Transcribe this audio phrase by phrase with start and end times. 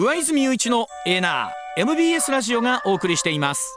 [0.00, 3.76] 上泉雄一のエナー MBS ラジオがお送りしています。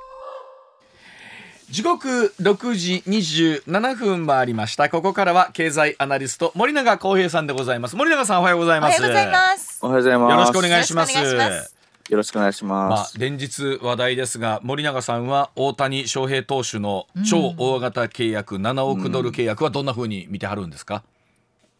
[1.71, 4.87] 時刻6時27分回りました。
[4.89, 7.95] ここからは経済アナリスト森永康平さんでございます。
[7.95, 9.01] 森永さんおはようございます。
[9.01, 9.79] おはようございます。
[9.81, 10.31] おはようございます。
[10.31, 11.17] よろしくお願いします。
[11.17, 13.17] よろしくお願いします。
[13.17, 21.01] まあ、連日話題ですが森永さんは大谷翔平投手の超大型契約、うん、7億ドル契約はどんなふうに見てはるんですか、うん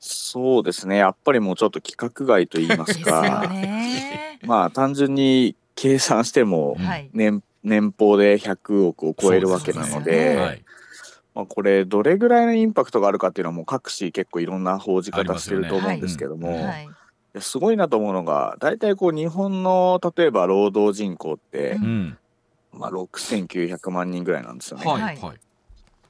[0.04, 0.98] そうですね。
[0.98, 3.48] やっぱりもうちょっと規格外と言いますか
[4.44, 7.10] まあ単純に計算しても年はい、
[7.64, 10.36] 年俸で100億を超えるわけなので。
[10.36, 10.64] はい、
[11.34, 16.90] まあ、これどれぐらいのインパクトがあるかっていうのはもう各紙結構いろんな報じ方してると思うんですけども、はい。
[17.40, 22.18] すごいなと思うのが大体こう日本の例えば労働人口って、うん、
[22.74, 24.86] まあ、6900万人ぐらいなんですよね。
[24.86, 25.20] はい。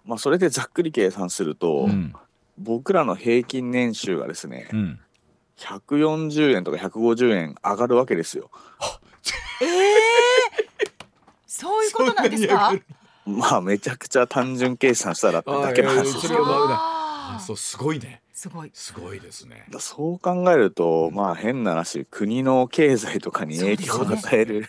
[0.06, 2.14] まあ、それでざっくり計算すると、うん、
[2.58, 5.00] 僕らの平均年収がですね、うん、
[5.62, 8.50] 140円とか150円上がるわけですよ。
[9.62, 9.68] えー、
[11.46, 12.74] そういうことなんですか？
[13.26, 16.46] まあめちゃくちゃ単純計算したらだけの話ですけど。
[17.40, 18.21] そうすごいね。
[18.34, 18.72] すごい。
[18.74, 19.66] すごいですね。
[19.80, 24.66] そう考えるとまあ変な話国の経済とかに影響を与える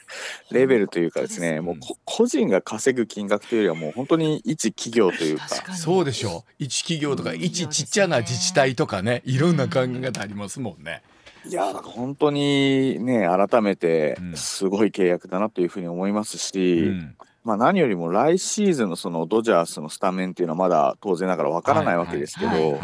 [0.51, 5.49] レベルというかですねもう個人が稼ぐ金額というよりはもう本当に一企業というか。
[5.75, 6.53] そうでしょう。
[6.59, 11.03] 一企業とか一ちっちゃな自治体とかねいろんな考え方ありますもんね。
[11.45, 22.79] いや本当にね改めてすごい契約だなというふうに思いますし、うんまあ、何よりも来シーズンのそのドジャースのスタメンっていうのはまだ当然ながらわからないわけですけど、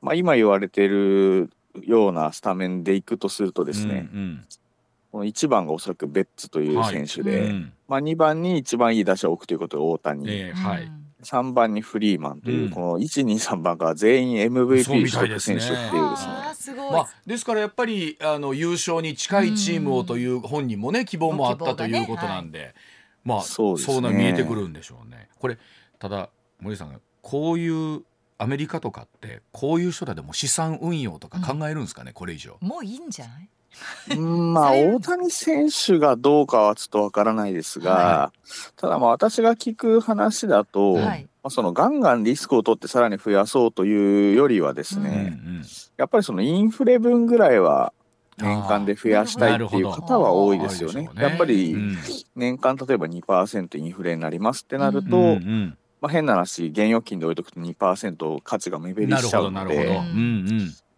[0.00, 1.50] まあ、今言われている
[1.82, 4.44] ようなスタメンでいくとするとですね、うんうん、
[5.10, 7.48] この1番がおそらくベッツという選手で、はい。
[7.48, 10.90] うん、まあ、2番に一番いい打者を置くということが大谷、えーはい、
[11.22, 16.16] 3番にフリーマンという、うん、この123番が全員 MVP 取得選手っていうで
[16.56, 16.82] すね。
[16.92, 22.74] まあ、ですからやっぱりあの優勝に近いチームをという本人もね希望もあったということなんで。
[23.28, 25.28] まあそう、ね,、そうな見えてくるんでしょうね。
[25.38, 25.58] これ
[25.98, 28.02] ただ森さんがこういう
[28.38, 32.56] アメリカとかってこういう人らでも資産運用とか考えるんですかね、うん、これ以上。
[32.60, 33.48] もういいんじゃない？
[34.16, 38.40] まあ大谷選手がどうかはちょっとわからないですが、はい、
[38.76, 45.62] ただまあ私が聞く話だと、はい、まあ、そのガンガンリスクを取ってさらに増やそうというよりはですね、うんうん、
[45.96, 47.92] やっぱりそのインフレ分ぐらいは
[48.40, 51.10] 年間で増やしたいっていう方は多いですよね。
[51.16, 51.76] やっぱり
[52.36, 60.00] 年間例えば2%インフレになりますってなると、うんうん、まあ、変な話現預金で置いとくと2%価値が目減りしちゃうので。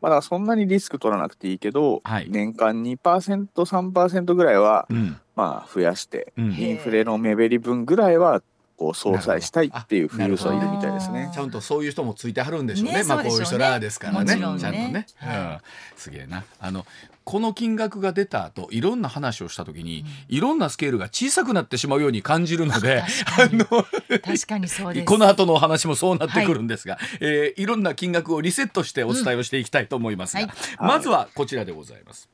[0.01, 8.43] まだそんなにリスク取らなくていいけど、はい、年間 2%3% ぐらいは、うん、まあ増やして、うん、インフレの目減り分ぐらいは
[8.81, 11.31] こう総裁したいっていう富裕層いるみたいですね。
[11.35, 13.03] ちゃんとそういう人もついてはるんでしょうね。
[13.03, 14.37] ねまあこういう人らですからね。
[14.37, 15.07] ねちゃんとね。
[15.23, 15.59] うん、
[15.99, 16.45] すげえな。
[16.59, 16.87] あの
[17.25, 23.03] この金額が出た後いろんな話をした時に、うん、いろんなスケールが小さくなってしまうように感じるので、
[23.39, 25.05] あの確かにそうです。
[25.07, 32.31] この後のお話もそうなってくるんですが、はいえー、いろんな金額をリセットしてお伝えをしていきたいと思いますが、うんはい、まずはこちらでございます。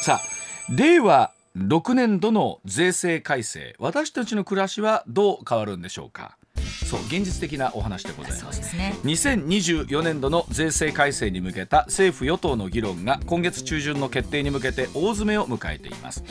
[0.00, 3.74] さあ令和6年度の税制改正。
[3.78, 6.35] 私たちの暮らしはどう変わるんでしょうか？
[6.56, 8.62] そう現実的なお話でございます。
[8.62, 16.24] す、ね、2024年度の税制改正に向けた政府与党の議論が今月中旬の決定に向けて大詰めを迎えています。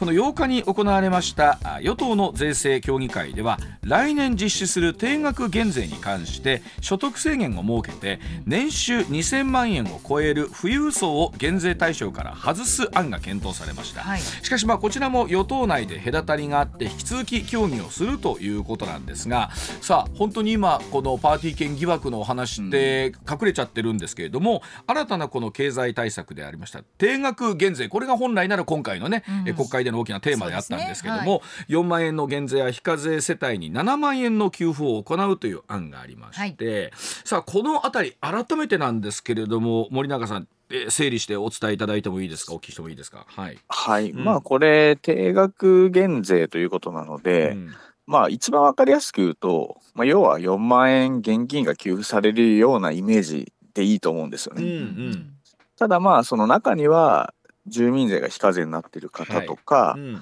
[0.00, 19.50] この8日に行われました与党の税制協議会では来年実施する定額減税に関して所得制限を設けて年収2000万円を超える富裕層を減税対象から外す案が検討されました、はい、しかしまあこちらも与党内で隔たりがあって引き続き協議をするということなんですが
[19.80, 27.88] さあ本当に今このパーティー券疑惑のお話って隠れちゃってるんですけれども、うん、新たなこの経済対策でありました定額減税。
[27.88, 31.30] これが本来なら今回のね、うん、国会での大きなテーマであったんですけども、ね。
[31.30, 31.38] は
[31.68, 36.90] い、4万円の減税や非課税世帯に7万円の給付を行うという案がありまして、はい、
[37.24, 40.46] さあこの辺り改めてなんですけれども森永さん
[40.88, 43.26] 整理してお伝えいただいてもいいですか、お聞きしてもいいですか？
[43.26, 43.58] はい。
[43.68, 47.74] はい、うん、まあ、これ、定額減税ということなので、うん、
[48.06, 54.62] まあ、一番わかりやすく言うと、まあ、要は4万円現金が給付されるようなイメージでいいと思うんですよね。
[54.62, 54.72] うんう
[55.10, 55.32] ん、
[55.78, 57.34] ただまあ、その中には、
[57.66, 60.12] 住民税が非課税になっている方とか、はいうん、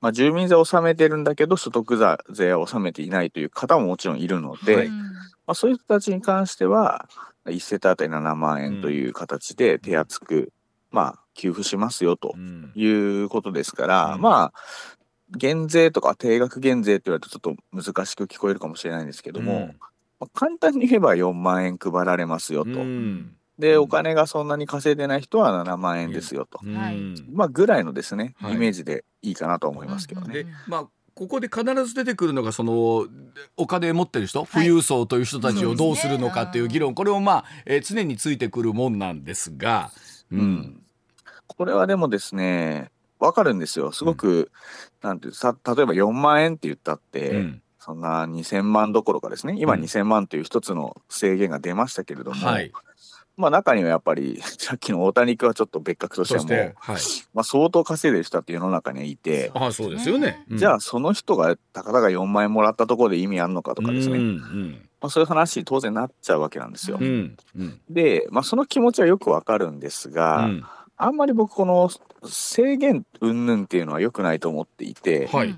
[0.00, 1.98] まあ、住民税を納めてるんだけど所得
[2.30, 4.96] 税を納めていないという方ももちろんいるので、はい、ま
[5.46, 7.08] あ、そういう人たちに関しては
[7.46, 10.48] 1世帯当たり7万円という形で手厚く、うん、
[10.90, 12.34] まあ、給付しますよと
[12.74, 12.86] い
[13.22, 14.97] うことですから、うん、まあ
[15.36, 19.76] 減税とか定額減税って言われるとちょっと難しく聞こえるかもしれないんですけども、うん、
[20.20, 22.70] まあ、簡単に言えば4万円配られますよと。
[23.58, 26.96] で、お金がそんなに稼いでない人は7万円ですよと、はい。
[27.32, 28.54] まあぐらいのですね、はい。
[28.54, 30.44] イメージでいいかなと思いますけどね。
[30.44, 33.04] でまあここで必ず出てくるのがその
[33.56, 34.48] お金持ってる人、はい。
[34.48, 39.90] 富裕層という人たちをどうするのかっていう議論、うんこれをまあ、えー常についてくるもんなんですが、
[40.30, 40.82] ううん、
[41.48, 43.92] これはでもですねわかるんですよ。
[43.92, 44.50] すごく、
[45.02, 47.62] なんていうさ例えば4万円って言ったって、うん。
[47.80, 49.54] そんな2000万どころかですね。
[49.58, 49.80] 今うん。
[49.80, 52.70] 2000万という一つの制限が出ましたけれども、はい。
[53.38, 56.96] まあ中にはやっぱり さっきの大谷君はちょっと別格としてもはい、
[57.32, 64.70] まあ、相当稼いでる人だって世の中にはいて、あそうですよね、じゃあその人がたかだか4万円もらったところで意味あんのかとかですね、うんうん
[65.00, 66.98] まあ、そういう話に当然なっちゃうわけなんですよ。
[67.00, 67.80] うんうん。
[67.88, 70.64] で、まあ、その気持ちはよくわかるんですが、うん
[70.98, 71.90] あんまり僕この
[72.28, 75.54] 制限云々っていうのは良くないと思っていて、はい。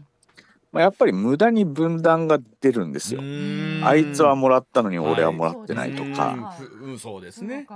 [0.72, 3.20] まあ、やっぱり無駄に分断が出るんですよ。
[3.22, 3.80] うん。
[3.82, 6.90] あいつはもらったのに俺はもらってないとか、はいうん。
[6.90, 7.66] うんそうですね。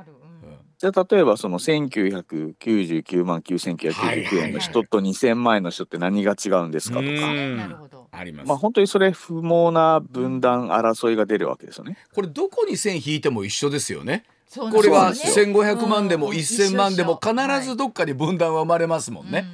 [0.79, 7.57] じゃあ例えばその1999万9999円の人と2000万円の人って何が違うんですかとか、うん。
[7.57, 8.09] なるほど。
[8.13, 11.97] あります、まあ本当にそれ不毛な分断争いが出るわけですよね。
[12.13, 14.25] これどこに線引いても一緒ですよね
[14.55, 16.33] これはそうなんですよ1500万でもうん。
[16.35, 17.35] 1000万でも必
[17.69, 19.47] ずどっかに分断は生まれますもんね、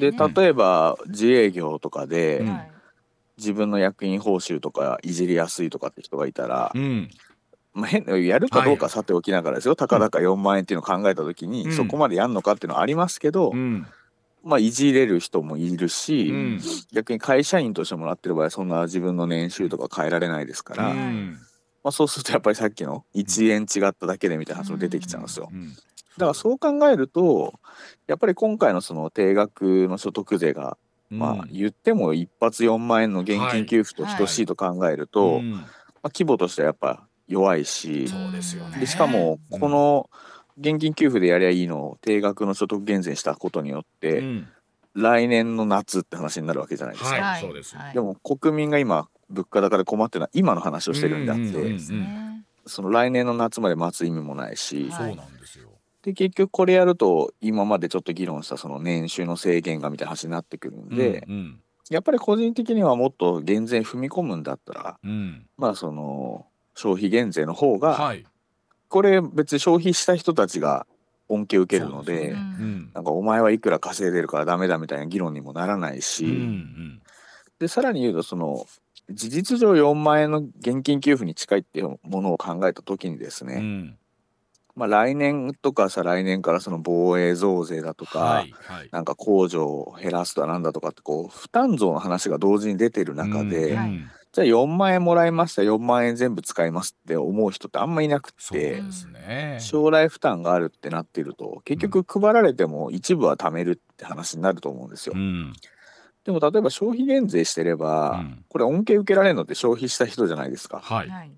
[0.00, 2.48] で例えば自営業とかで、うん。
[2.48, 2.70] はい
[3.36, 7.10] 自分の役員報酬とかいじりやすいとかって人がいたら、うん。
[7.72, 11.72] まあ、変やるかどうかさておきながらですよ、たかだか4万円っていうのを考えた時に、うん。
[11.72, 13.86] そこまでやんのかっていうのはありますけど、うん。
[14.44, 16.60] まあいじれる人もいるし、うん。
[16.92, 20.94] 逆に会社員としてもらってる場合はそんな自分の年収とか変えられないですから、う
[21.84, 25.48] まんあ、そうするとやっぱりさっきの1円違っただけでみたいな話も出てきちゃうんですよ。
[25.52, 25.76] うん
[26.16, 27.54] だからそう考えると
[28.06, 30.76] やっぱり今回のその定額の所得税が、
[31.10, 35.58] まあ言っても一発4万円の現金給付と等しいと考えると、うんま
[36.04, 40.08] あ、規模としてはやっぱ弱いし、そうですよねでしかもうんこの
[40.56, 44.48] 現金給付でやりゃいいのを定額の所得減税したことによって、うん
[44.96, 47.04] 来年の夏って話になるわけじゃないで
[47.64, 47.90] すか。
[47.92, 52.44] でも国民が今物価高で困ってるのは今の話をしてるんであって、うんうんうんですね。
[52.66, 55.10] その来年の夏まで待つ意味もないし、はい。
[55.10, 55.68] そうなんですよ
[56.02, 61.60] で結局これやると今までちょっと議論したその年収の制限がみたいな話になってくるんで、うん
[61.90, 65.46] やっぱり個人的にはもっと減税踏み込むんだったらうん。
[65.58, 68.24] まあその消費減税の方が、はい。
[68.88, 70.86] これ別に消費した人たちが
[71.28, 72.30] 恩恵を受けるのでね。
[72.30, 72.36] うん。
[72.36, 72.90] うん。
[72.94, 77.02] なんかお前はいくら稼いでるからダメだみたいな議論にもならないし、うんうん。
[77.58, 78.66] でさらに言うとその
[79.10, 83.98] 事実上4万円の現金給付に近いっていうものを考えた時にですね、うん。
[84.74, 88.88] まあ、来年とか再来年からその防衛増税だとか、はいはい。
[88.90, 94.00] なんか控除を減らすとかなんだとかってこう負担増の話が同時に出てる中で、うんはい。
[94.32, 99.58] じゃあ4万円もらいました4万円全部使いますって思う人ってあんまいなくてですね。
[99.60, 105.12] 将来負担があるってなっていると結局配られても一部は貯めるって話になると思うんですよ。
[105.14, 105.18] う。
[105.18, 105.52] ん
[106.24, 108.44] でも例えば消費減税してれば、うん。
[108.48, 110.80] これ恩恵受けられるのって消費した人じゃないですか。
[110.82, 111.08] はい。
[111.08, 111.28] はい。
[111.28, 111.30] っ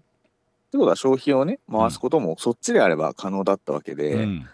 [0.71, 4.47] てことは消費をね回すこともそっちであれば可能だったわけで、うん。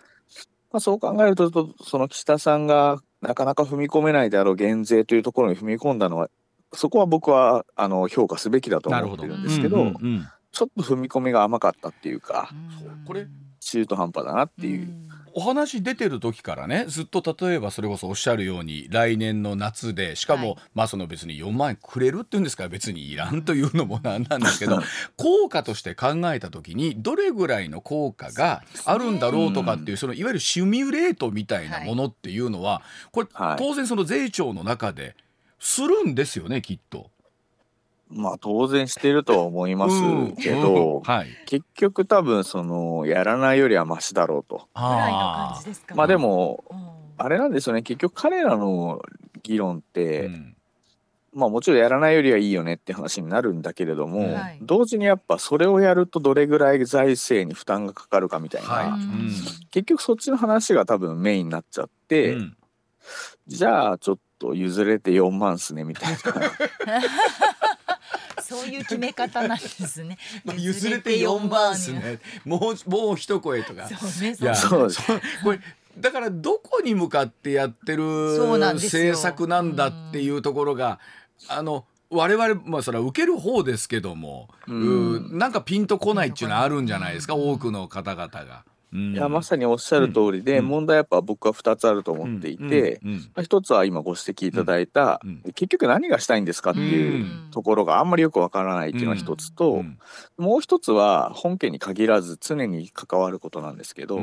[0.73, 6.31] まあ、そう考えるとちょっとその岸田さんがなかなか踏み込めないであろう減税というところに踏み込んだのは
[6.73, 10.29] そこは僕はあの評価すべきだと思ってるんですけどうんうんうん。
[10.51, 13.27] ちょっと踏み込みが甘かったっていうかそうこれ
[13.61, 14.89] 中途半端だなっていう。
[15.35, 20.59] お話出てる時からねずっと例えばそれこそおっしゃるように来年の夏でしかも、はい。
[20.75, 24.81] まあその別に4万円くれるっていうんですから別にいらんというのもなんなんですけど
[25.17, 33.57] 効果として考えた時にどれぐらいの効果があるんだろうとかっていうそのいわゆるシミュレートみたいなものっていうのはこれはい。
[33.59, 35.17] 当然その税調の中で
[35.59, 37.12] するんですよねきっと。
[38.15, 40.61] まあ当然してるとは思いますけうん。
[40.61, 41.03] ど、うん。
[41.03, 44.69] はい、結局多分そのやらないよりはマシだろうと。
[44.75, 45.95] ぐらいの感じですか？
[45.95, 46.79] まあでもうん。
[47.19, 47.83] あれなんですよね。
[47.83, 49.01] 結局彼らの
[49.43, 50.57] 議論って、うん。
[51.35, 54.59] まあもちろんやらないよりはいいよねって話になるんだけれども、はい。
[54.61, 58.87] 同時にやっぱそれをやるとどれぐらい財政に負担がかかるかみたいな、はい。
[58.89, 59.29] うん。
[59.71, 62.57] 結局そっちの話が多分メインになっちゃって、うん。
[63.47, 66.19] じゃあちょっと譲れて4万っすねみたいな
[68.47, 70.19] そういう決め方なんですね。
[70.45, 72.19] まあ、譲れて4万ですね。
[72.45, 73.89] もうもう一声とか。
[73.89, 74.95] そうねいやそうで
[75.45, 75.61] これ
[75.99, 79.15] だからどこに向かってやってるそうなんですよ。
[79.15, 80.99] 政策なんだっていうところが
[81.49, 84.77] あの我々まあそれは受ける方ですけども、うん。
[84.77, 88.65] うんなんかピンとこないっていうのはあるんじゃないですか、多くの方々が。
[88.93, 93.11] いやまさにおっしゃる通りで、うん、問題やっぱ僕は2つあると思っていて、うん。
[93.13, 95.21] うん、まあ、1つは今ご指摘いただいた、
[95.55, 99.83] 結局何がしたいんですかっていうところがあんまりよくわからないっていうのが1つと、
[100.37, 104.21] もう1つは本件に限らず常に関わることなんですけど、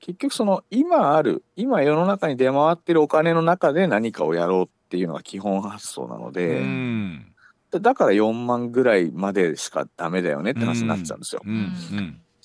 [0.00, 6.62] 結局その今ある今世の中に出回ってるお金の中で何かをやろうっていうのが基本発想なので。
[7.80, 11.42] だから4万ぐらいまでしかダメだよねって話になっちゃうんですよ。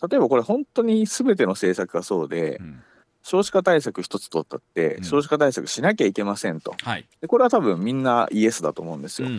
[0.10, 2.84] 例えばこれ本当に全ての政策がそうで、うん、
[3.24, 9.30] 少子化対策一つ取ったって、うん、少子化対策しなきゃいけませんと、はい、でこれは多分みんなイエスだと思うんですよ。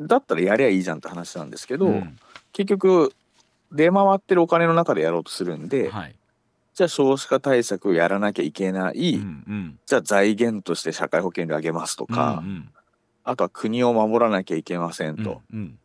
[0.00, 2.02] だったらやりゃいいじゃんって話なんですけど、
[2.52, 3.12] 結局
[3.70, 6.14] 出回ってるお金の中でやろうとするんで、はい、
[6.74, 12.70] じゃあ少子化対策をやらなきゃいけない、うんうん、じゃあ財源として社会保険料上げますとか、うんうん、
[13.22, 15.42] あとは国を守らなきゃいけませんと。
[15.52, 15.78] うんうん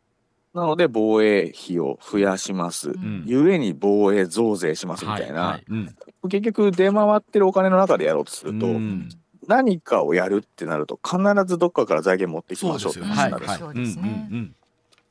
[0.59, 5.63] なので防衛費を増やします、うん、ゆえに防衛増税しますみたいな、はいはい。
[5.69, 5.95] うん、
[6.29, 9.09] 結局出回ってるお金の中でやろうとすると、うん、
[9.47, 14.03] 何かをやるってなると必ずどっかから財源持っていきましょうって話になるんですよ。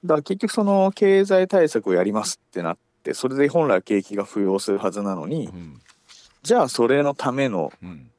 [0.05, 5.51] だから結局その経済対策をやりますってなってそれで本来景気が浮揚するはずなのに、
[6.43, 7.73] じゃあそれのための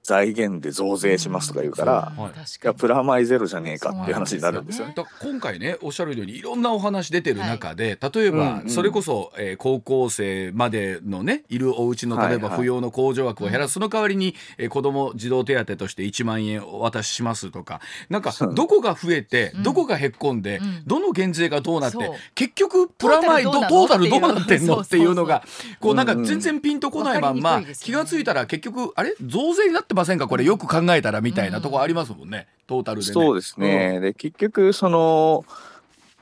[0.10, 2.30] 財源で増税しますとか言うから、うん、い。
[2.63, 4.94] やプラマイゼロじゃねえかっていう話になるんですよね。
[4.98, 5.10] よね。
[5.22, 21.98] 今回ねおっしゃるようにいろんなお話出てる中で、はい、例えばそれこそ、えー、高校生までのねいるお家の例えば扶養の控除枠を減らす、その代わりに、えー、子ども児童手当として1万円お渡ししますとかなんかどこが増えて、どこがへっこんで、どの減税がどうなって、
[22.34, 24.80] 結局プラマイトータルどうなってんの？
[24.80, 25.44] っていうのが
[25.80, 29.13] こうなんか全然ピンとこないまんま、気が付いたら結局あれ？
[29.22, 35.46] 増税になってませんかこれよく考えたらみたいなとこありますもんね、トータルで、ね、そうですね、うん、で結局その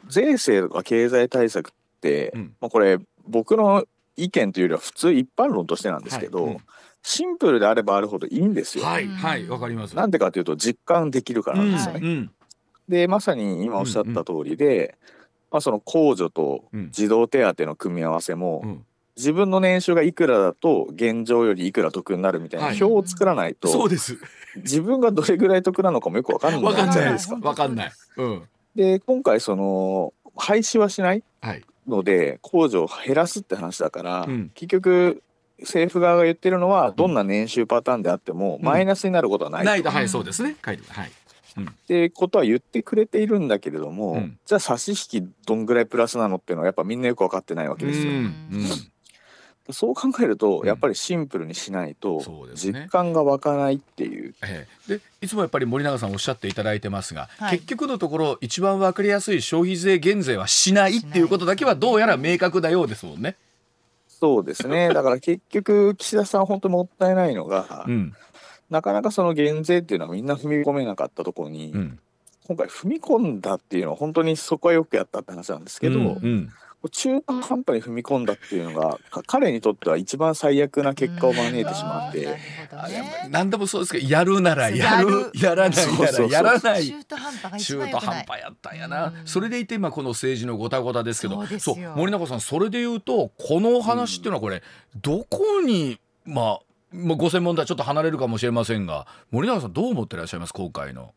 [0.10, 6.54] 税制とか経済対策って、うん、まあ、これ僕の意見というよりは普通一般論としてなんですけど、はい。
[6.56, 6.62] うん、
[7.04, 8.84] シンプルであればあるほどいいんですよ。
[8.84, 9.96] はいはいわかります。
[9.96, 11.94] なんでかというと実感できるからなんですよ。
[11.94, 12.00] ね。
[12.02, 12.32] うん、
[12.90, 14.90] でまさに今おっしゃった通りで、うんうん、
[15.52, 18.80] まあ、その控除と児童手当の組み合わせも、
[19.18, 24.18] 自分の年収がいくらだと現状よりいくら得になるみたいな表を作らないと、そうです。
[24.58, 26.92] 自分がどれぐらい得なのかもよく分かんない。
[26.92, 27.36] じゃないですか？
[27.36, 28.44] 分かんない、うん、
[28.76, 31.24] で今回その廃止はしない
[31.88, 35.24] ので、控除を減らすって話だから、うん、結局
[35.60, 40.56] 政府側が言ってるのはどんな年収パターンであってもマイナスになることはない、うん、ないはいそうですね。
[40.62, 41.12] はい、はい。
[41.60, 48.12] ってことは言ってくれているんだけれども、うん、じゃあ差し引きどんぐらいプラスなのっていうのはやっぱみんなよく分かってないわけですよ。
[48.12, 48.18] うん。
[48.18, 48.34] うん
[49.72, 52.24] そう考えると、やっぱりシンプルにしないと
[52.56, 54.34] 実感が湧かないっていう。
[54.44, 63.36] ええ、でいつもやっぱり森永さんおっしゃっていただいてますが、はい、結局のところ一番分かりやすい消費税減税はしないっていうことだけはどうやら明確なようですもんね。
[64.08, 64.90] そうですね。
[64.96, 68.14] だから結局岸田さん本当もったいないのが、うん、
[68.70, 72.00] なかなかその減税っていうのはみんな踏み込めなかったところに、うん、
[72.48, 76.00] 今回踏み込んだっていうのは本当にそこはよくやったって話なんですけど。
[76.00, 76.50] うんうん
[76.92, 82.40] 中途半端に踏み込んだっていうのが彼にとっては一番最悪な結果を招いてしまって、ね、
[83.30, 86.86] 何でもそうですけどやるならやるやらないならやらない。
[86.86, 91.46] 中途半端が中途半端やったんやな、それでいて今この政治のごたごたですけど。
[91.60, 94.64] そう森永さんそれで言うとこの話っていうのはこれ、
[95.02, 96.60] どこにまあ
[96.94, 100.54] ご専門とはちょっと離れるかもしれませんが森永さんどう思ってらっしゃいます？
[100.54, 101.14] 今回の。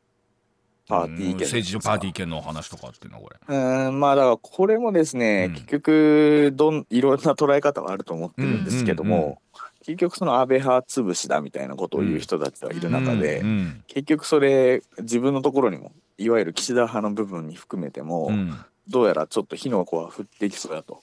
[0.90, 3.38] パーティー券政治のパーティー券の話とかっていうのはこれ。
[3.86, 9.36] うんまあだからこれもですね、うん、結局どんいろんな捉え方があると思ってるんですけども、うんうんうん、
[9.84, 21.00] 結局その安倍派潰しだみたいなことを言う人たちがいる中で、うんうん、結局それ自分のところにもいわゆる岸田派の部分に含めても、うん、どうやらちょっと火の粉は降っていきそうだと、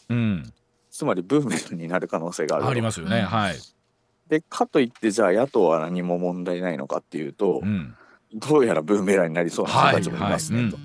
[0.91, 3.55] つまりブーメランになる可能性があるありますよねはい。
[4.27, 7.95] でかといってじゃあ野党は何も問題ないのかっていうと、うん
[8.33, 10.77] どうやらブーメランになりそうな人たちもいますねと。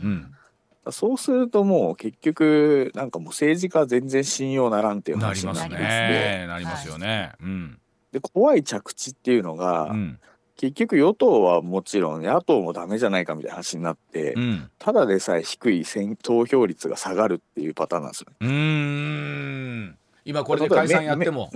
[0.90, 6.46] そうするともう結局なんかもう政治家全然信用ならんっていう話になりますね。
[6.48, 7.32] なりますよね。
[7.40, 7.78] うん、
[8.10, 10.18] で怖い着地っていうのが、うん、
[10.56, 18.36] 結局与党はもちろん野党もダメじゃないかみたいな話になって、うん、ただでさえ低い選投票率が下がるっていうパターンなんですよね。
[18.40, 21.50] うん今これで解散やっても、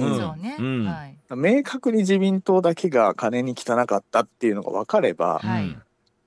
[1.30, 5.76] 明確に自民党だけが金に汚かったっていうのが分かれば、はい、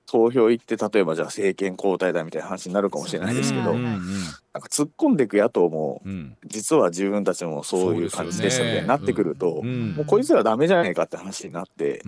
[0.06, 4.00] 投票行って例えばじゃあ政権交代だみたいな話になるかもしれないですけど、なん
[4.54, 6.02] か突っ込んでいく野党も、
[6.46, 12.02] 実は自分たちもそういう感じでしたみたいになってくると、もうこいつらダメじゃねえかって話になって、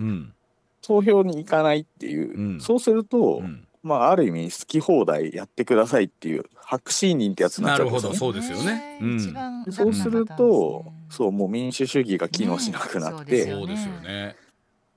[0.81, 3.41] 投票に行かないっていう、そうすると、
[3.83, 14.37] まあ、ある意味好き放題やってくださいっていう白紙人ってやつになっちゃうんですよ、ね、そうですよね、うん、そうすると、そうもう民主主義が機能しなくなって、そうですよね。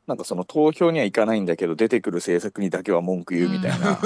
[0.07, 3.99] なんかその投票には行かないんだけど出てくる政策にだけは文句言うみたいな、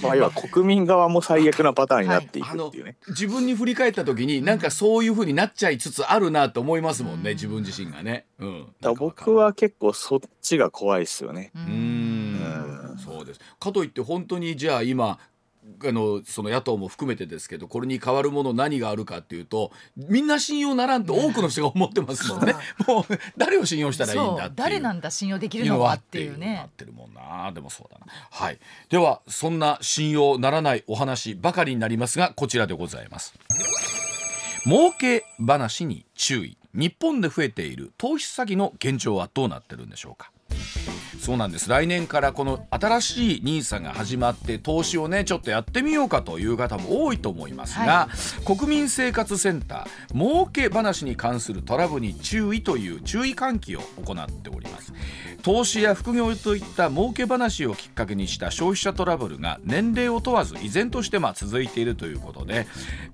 [0.00, 11.50] まあ要は国民側も最悪なパターンになっていくっていうね、はい、自分に振り返った時になんかそういうふうになっちゃいつつあるなと思いますもんね自分自身がね、うん、だ僕は結構そっちが怖いですよね。
[11.56, 12.81] うん
[13.24, 15.18] ですかといって本当にじゃあ今
[15.84, 22.54] あのその野党も含めてですけどこれに変わるもの何があるかっていうとみんな信用ならんと多くの人が思ってますもんね。
[22.86, 26.56] もう誰を信用したらいいんだって誰なんだ信用できるのはっていうね。
[26.56, 28.06] なってるもんなでもそうだな。
[28.30, 28.58] はい。
[28.88, 33.34] ではそんな信用ならないお話ばかりになりますがこちらでございます。
[34.64, 36.56] 儲け話に注意。
[36.74, 40.32] 日本で増えている投資詐欺の現状はどうなってるんでしょうか。
[41.22, 41.68] そうなんです。
[41.68, 48.08] 来年からこの新しい NISA が始まって投資をねちょっとやってみようかという方も多いと思いますが、は
[48.42, 54.92] い、国民生活センター儲け話に関するトラブルに注意という注意喚起を行っております。
[55.42, 62.66] 投資や副業といった儲け話をきっかけにした消費者トラブルが年齢を問わず依然としてま続いているということで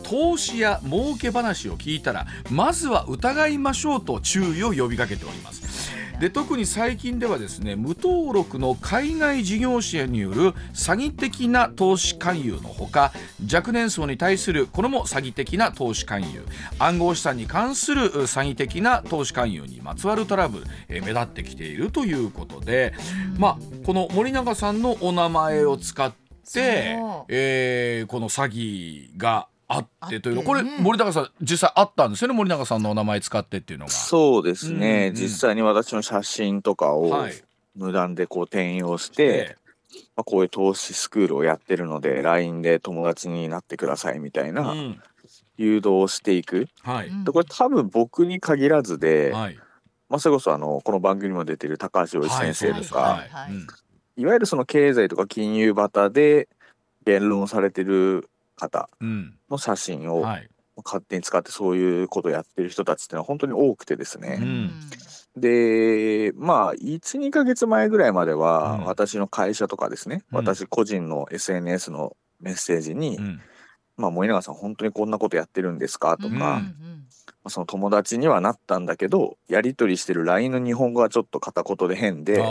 [0.03, 5.88] 投資や儲け話を聞いたらまずは疑いましょうと注意を呼びかけております
[6.21, 13.13] で特に最近ではですね無登録の海外事業者による詐欺的な投資勧誘のほか
[13.53, 16.45] 若年層に対するこれも詐欺的な投資勧誘。
[16.79, 22.95] 暗号資産に関する詐欺的な投資勧誘にまつわるトラブル、えー、目立ってきているということで、
[23.39, 26.13] まあ、この森永さんのお名前を使っ
[26.53, 26.99] て、
[27.29, 32.35] えー、この詐欺があってというの、これ森永さん実際あったんですよね？
[32.35, 33.93] 森永さんのお名前使ってっていうのが。
[33.93, 37.27] そうですね、うんうん、実際に私の写真とかを
[37.75, 39.57] 無断でこう転用して、
[40.17, 44.75] まあ、こういう投資スクールをやってるので LINE で友達になってくださいみたいな
[45.57, 49.59] 誘導をしていく、はい、でこれ多分僕に限らずで、はい、
[50.09, 53.25] まあ、それこそあのこの番組にも出てる高橋洋一先生とか、
[54.17, 54.25] い。
[54.25, 56.49] わゆるその経済とか金融バタで
[57.07, 58.89] 言論されてる方
[59.49, 60.27] の写真を
[60.85, 64.71] 勝手に使ってそういうことをやってる人たちっていうのは本当に多くてですね、うん、
[65.41, 73.41] でまあ12か月前ぐらいまでは私の会社とかですね、うん、私個人の SNS のメッセージに、うん、
[73.97, 76.63] まあ、森永さん本当にこんなことやってるんですかとか、
[77.49, 82.43] その友達にはなったんだけどやり取りしてる LINE の日本語はちょっと片言で変で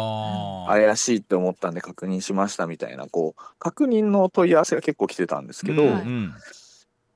[0.68, 6.34] 怪しいって思ったんで確認しましたみたいなこう確認の問い合わせが結構来てたんですけど、うん、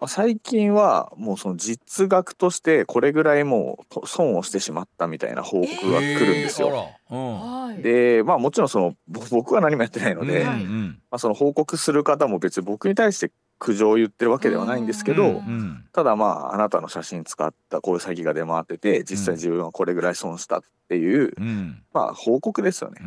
[0.02, 6.89] まあ、最近はもうその実額としてこれぐらいもう損をしてしまったみたいな報告が来るんですよ。
[7.12, 23.02] えーうん、でまあもちろんその僕は何もやってないので、うんうん、まあ、その報告する方も別に僕に対して苦情を言ってるわけではないんですけど、うんうん、ただまああなたの写真使ったこういう詐欺が出回ってて実際自分はこれぐらい損したっていう、うん、まあ報告ですよね。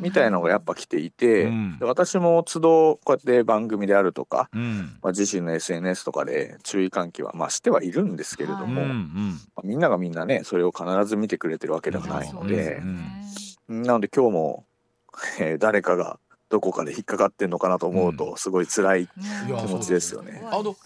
[0.00, 1.50] みたいのがやっぱ来ていて、
[1.80, 12.82] で私も都度こうやって番組であるとか、まあ、自身の SNS とかで注意喚起はまあしてはいるんですけれども、まあ、みんながみんなねそれを必ず見てくれてるわけではないので、
[13.68, 14.66] なので今日も、
[15.40, 20.42] えー、誰かがどこかで引っかかってんのかなと思うとすごい辛い気持ちですよね。
[20.50, 20.76] あの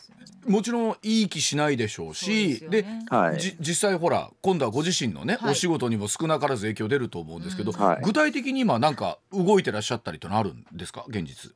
[0.46, 7.79] もちろんいい気しないでしょうしで、ね、はい、実際ほら今度はご自身のね、はい、お仕事にも少なからず影響出ると思うんですけど、うん。
[7.79, 11.05] はい、具体的に今なんか動いてらっしゃったりとのあるんですか？
[11.09, 11.53] 現実。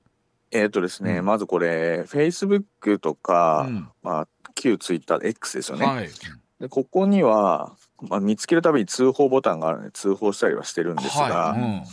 [0.51, 5.87] えっ、ー、とですね、うん、まずこれフェイスブックとか、うん、まあ、旧ツイッター X ですよね。
[5.87, 6.09] はい、
[6.61, 11.85] でここには、まあ、見つけるたびに通報ボタンがあるので通報したりはしてるんですが、はい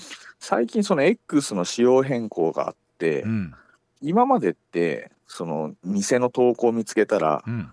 [0.42, 3.54] 最近その X の仕様変更があって、うん、
[4.02, 7.70] 今までってその偽の投稿を見つけたら、うん、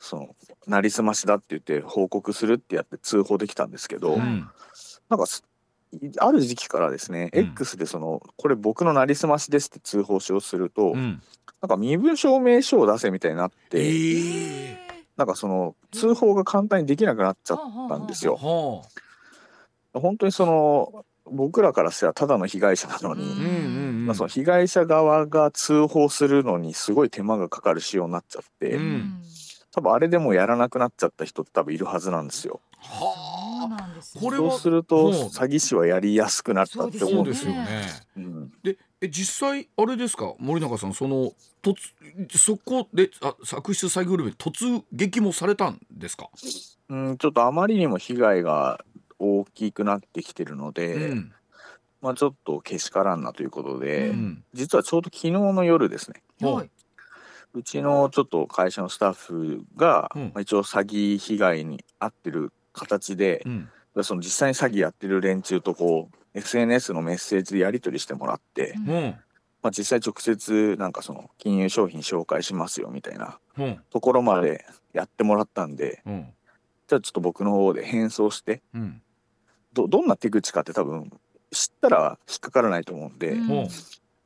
[0.00, 0.36] その
[0.66, 4.48] なりすましだって言って報告するってやって通報できたんですけど、うん、
[5.08, 5.26] なんか
[6.18, 11.22] ある時期からですね、うん、X でそのこれ僕のなりすましですって通報しようとすると、うん、
[11.60, 14.76] なんか身分証明書を出せみたいになって、えー、
[15.16, 18.36] なんかその通報が簡単にできなくなっちゃったんですよ。
[19.94, 23.24] 本当にその僕らからしたらただの被害者なのに、
[24.06, 29.22] まあ、その被害者側が通報するのにすごい手間がかかる仕様になっちゃって、うん、
[29.72, 32.60] 多分あれでもやらなくなっちゃった人って多分いるはずなんですよ。
[32.84, 37.22] はあ、これそうすると詐欺師はやりやすくなったって思う。
[37.22, 37.86] んですよね。
[38.16, 40.34] うん、でえ実際あれですか？
[40.38, 41.32] 森永さんその
[41.62, 41.76] 突
[42.36, 46.28] そこであ作出詐欺グルメ突撃もされたんですか？
[46.88, 48.84] うんちょっとあまりにも被害が
[49.22, 51.32] 大きくなってきてるので、うん、
[52.02, 54.44] まあ、ちょっとけしからんなということで、うん。
[54.52, 56.20] 実はちょうど昨日の夜ですね。
[56.40, 56.70] はい。
[57.54, 60.22] うちのちょっと会社のスタッフが、うん。
[60.24, 63.68] まあ、一応詐欺被害に遭ってる形でう、ん。
[64.02, 68.74] その実際に詐欺やってる連中とこう SNS のメッセージでやり取りしてもらって、
[69.62, 73.80] まあ、実際直接なんかその金融商品紹介しますよみたいなうん。
[73.90, 76.26] ところまでやってもらったんでうん。
[76.88, 79.02] じゃあちょっと僕の方で変装してうん
[79.72, 81.10] どどんな手口かって多分
[81.50, 83.50] 知ったら引っかからないと思うんで、うん。
[83.60, 83.62] う。
[83.64, 83.68] ん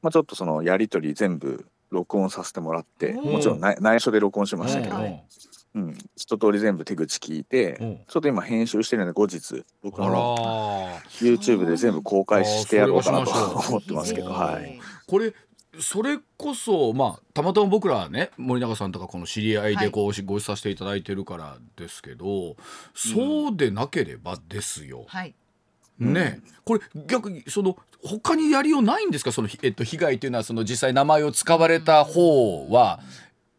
[0.02, 3.32] まあ、ちょっとそのやり取り全部録音させてもらってうん。
[3.32, 5.80] もちろん内内緒で録音しましたけど、はうい。
[5.80, 8.00] ん、一通り全部手口聞いて、うん。
[8.06, 11.36] ちょっと今編集してるので後日僕のー。
[11.38, 13.30] YouTube で全部公開してやろうかなと
[13.68, 14.78] 思ってますけど、はい。
[15.06, 15.32] これ
[15.80, 22.56] それこそまあたまたま僕らね森永さんとかこの知り合いでこう、ご一緒させていただいてるからですけど
[22.94, 25.04] そうでなければですよ。
[25.08, 25.34] はい。
[25.98, 26.40] ね。
[26.64, 29.32] これ逆にその他にやりようないんですか？
[29.32, 33.00] その、えっと、被害というのはその実際名前を使われた方は、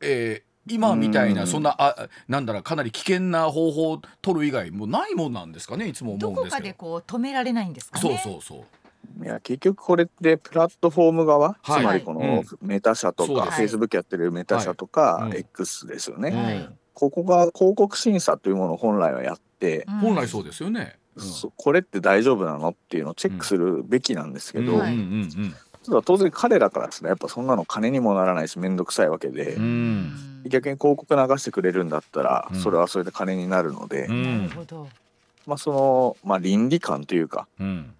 [0.02, 1.48] えー今みたいなうん。
[1.48, 5.88] そんなあなんだろうかなり危険な方法を取る以外もうないもんなんですかね？
[5.88, 6.68] いつも思どこかうんですけど。
[6.68, 8.64] でこう止められないんですかそうねそうそう。
[9.24, 11.82] いや結局これってプラットフォーム側、はい。
[11.82, 12.20] つまりこうん。
[12.20, 16.44] のメタ社とか、フェイスブックやってるメタ社とか、X ですよね、うん。
[16.44, 16.70] はい。
[16.94, 19.94] ここが広告審査というものを本来はやって、うん。
[20.00, 20.98] 本来そうですよね。
[21.16, 21.24] うん。
[21.24, 30.50] そこれって大丈夫なのっていうのをチェックするべきなんですけど、ただ当然彼らからすればやっぱそんなの金にもならないし面倒くさいわけで、うんうん。
[30.50, 32.60] 逆に広告流してくれるんだったら、うん。
[32.60, 34.48] それはそれで金になるので、うん。
[34.48, 34.88] なるほど。
[35.48, 37.94] まあその、まあ、倫理観というかうん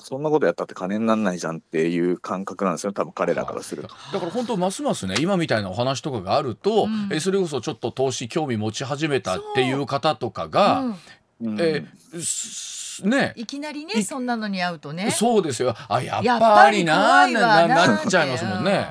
[0.00, 3.88] そんなことやったって金にならないじゃんっていう感覚なんですよ多分彼らからすると。
[4.12, 7.08] だから本当ますますね今みたいなお話とかがあると、うん。
[7.12, 10.94] えそれこそちょっと投資興味持ち始めたっていう方とかが、
[11.40, 11.48] うん。
[11.48, 11.56] うん。
[11.60, 11.84] え
[12.20, 13.32] すね。
[13.36, 15.10] いきなりいねそんなのに会うとね。
[15.10, 15.74] そうですよ。
[15.88, 18.88] あやっやっぱぱりりな怖いわなななっちゃいますもんね。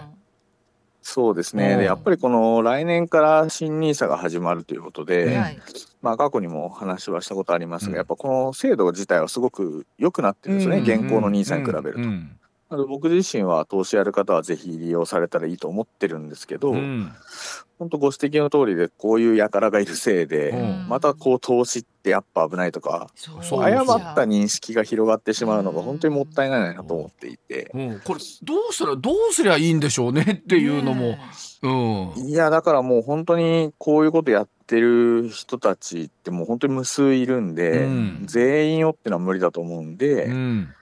[1.02, 1.80] そうですね、うん。
[1.80, 5.60] でやっぱりこの来年から新 NISA が始まるということで、うんはい
[6.06, 7.98] まあ、過去にも話はしたことありますが、うん。
[7.98, 12.00] やっぱこの制度自体はすごく良くなってるんですよね、現行の NISA に比べると。
[12.00, 12.38] うん
[12.76, 17.12] なので僕自身は投資やる方はぜひ利用されたらいいと思ってるんですけど、うん。
[17.80, 20.88] 本当ご指摘の通りでこういう輩がいるせいで、うん。
[20.90, 28.02] またこう投資ってやっぱ危ないとか、そうそう誤った認識が広がってしまうのが本当にもったいないなと思っていて、うん。
[28.04, 31.02] これどうしたらどうすりゃいいんでしょうねっていうのも。
[31.02, 31.20] ね、
[31.64, 31.70] う
[32.22, 32.28] ん。
[32.28, 38.24] いやだからもう本当にこういうことやってる人たちってもう本当に無数いるんで、うん。
[38.26, 40.74] 全員をってのは無理だと思うんで、うん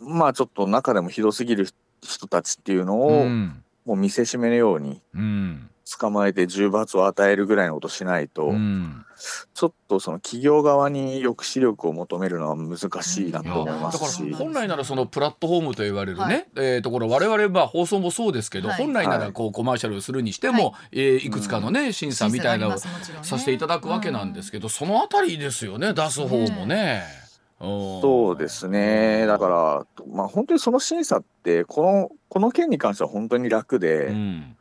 [0.00, 1.68] まあちょっと中でもひどすぎる
[2.02, 3.62] 人たちっていうのうを、ん。
[3.84, 5.70] もう見せしめのようにうん。
[5.90, 9.06] 捕まえて重罰を与えるぐらいのことしないと、うん。
[9.54, 16.46] ちょっとその企業側に抑止力を求めるのは難しいなと思いまだからすし、本来ならそのプラットフォームと言われるね、はい。
[16.56, 18.76] えーところ我々まあ放送もそうですけど、はい。
[18.76, 21.00] 本来ならこうコマーシャルをするにしても、い。
[21.00, 27.02] えーいくつかのね、審査みたいなのをさせていただくわけなんですけど、そのあたりですよね出す方もね。
[27.22, 27.27] うん
[27.60, 29.26] そうですね。
[29.26, 34.56] だからまあ本当にその審査ってこのこの件に関しては本当に楽で、うん。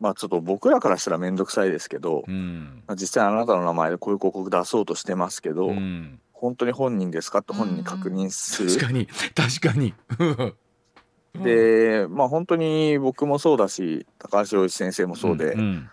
[0.00, 2.82] まあちょっと僕らからしたら面倒くさいですけど、うん。
[2.86, 6.20] まあ実際あなたの名前でこういう広告出そうとしてますけど、うん。
[6.32, 8.68] 本当に本人ですかって本人に確認する。
[8.70, 9.94] 確かに確かに。
[10.18, 11.42] うん。
[11.42, 15.88] でまあ本当に僕もそうだし高橋洋一先生もそうで、ん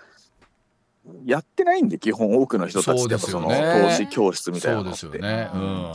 [1.26, 5.50] やってないんで基本多くの人たちってやっぱその投資教室みたいなのって、すよね。
[5.54, 5.94] うん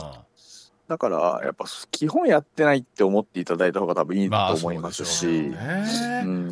[0.91, 5.53] だからやっぱ基本やってないって思っていただいた方が多分いいとまあ思いますし、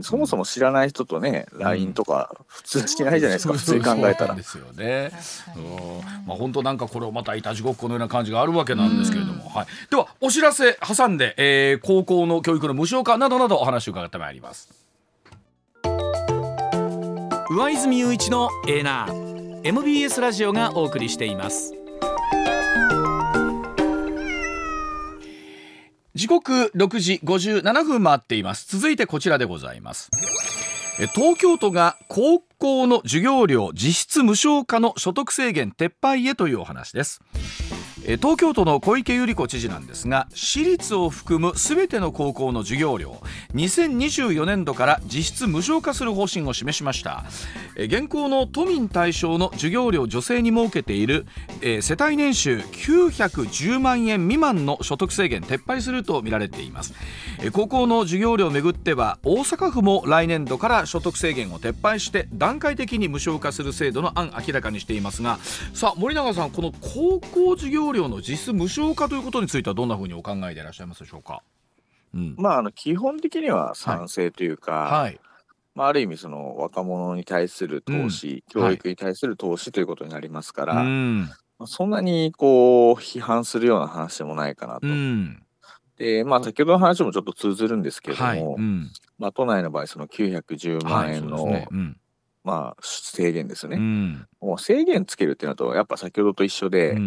[0.01, 4.35] そもそも知らない人とね、LINE とか普通しないじゃないですか、普通に考えたら。
[4.35, 4.43] で。
[4.43, 5.11] すよね。
[5.57, 6.25] ん。
[6.25, 14.69] まあ本当なんかこれをまたいたちごっこのような感じがあるわけなんですけれども、はい、ではお知らせ挟んで、えー高校の教育の無償化などなどお話を伺ってまいります。
[17.51, 19.29] 上泉雄一のエーナー。
[19.63, 21.78] MBS ラジオがお送りしています
[26.19, 28.67] 時刻6時57分回っています。
[28.77, 30.09] 続いてこちらでございます。
[30.99, 37.21] え東京都が高校の授業料実質無償化の所得制限撤廃へというお話です。
[38.17, 43.21] 東京都の小池百合子知事なんですが私立を含むすべての高校の授業料
[43.53, 47.25] 2024年度から実質無償化する方針を示しました。
[47.75, 51.25] 現行の都民対象の授業料助成に設けている
[51.61, 56.93] え世帯年収910万円未満の所得制限撤廃するとみられています。
[57.41, 65.39] え高校の授業料をめぐっては大阪府も来年度から所得制限を撤廃して段階的に無償化する制度の案明らかにしていますが
[65.73, 71.43] さあ森永さんこの高校授業料料の実質無償化ということについてはどんなふうにお考えでいらっしゃいますでしょうか？
[72.13, 75.19] うん、まああの基本的には賛成というか、はい、
[75.75, 84.87] まあ、ある意味その若者に対する投資、うん、教育に対する投資ということになりますから、はい、まあ、そんなにこう批判するような話でもないかなと。
[84.87, 85.43] うん。
[85.97, 88.41] で、まあ、先ほどの話もちょっと通ずるんですけれども、はい。
[88.41, 91.67] うん、まあ、都内の場合、その910万円の、はいね。
[91.71, 91.97] うん、
[92.43, 96.97] まあ、制限ですね、うん、もう制限つけるっていうのと、やっぱ先ほどと一緒で、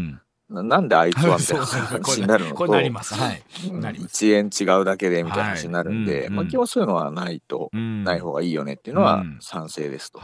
[0.52, 2.54] ななんであいつはみたいな話になるの？
[2.56, 10.20] と、 1円違うだけでみたいな話になるんで、まあ、基本そういうのはないと、ない方がいいよねっていうのは賛成ですと。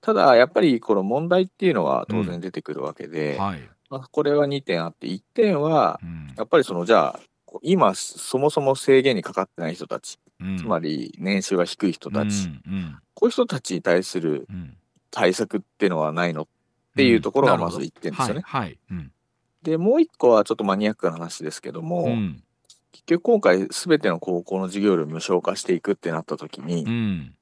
[0.00, 3.38] ただ、やっぱりこの問題っていうのは当然出てくるわけで、
[3.90, 6.00] まあ、これは2点あって、1点は、
[6.36, 7.20] やっぱりそのじゃあ、
[7.62, 12.74] 今そもそも制限にかかってない人たち、うん、つまり年収が低い人たち、うん。
[12.74, 14.48] うん、こういう人たちに対する
[15.10, 16.42] 対策っていうのはないの？
[16.42, 16.46] っ
[16.96, 18.42] ていうところがまず1点ですよね。
[18.44, 18.78] はい。
[18.90, 19.12] はい
[19.62, 22.16] でもう1個はちょっとマニアックな話ですけども、
[22.92, 27.32] 結局今回全ての高校の授業料無償化していくってなった時に、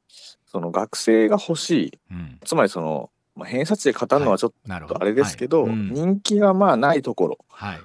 [0.47, 1.99] その学生が欲しい、
[2.45, 4.53] つまりその、まあ、偏差値で語るのはちょっ
[4.87, 5.71] とあれですけど、はい。
[5.71, 7.81] はい、人気がまあないところ、はい。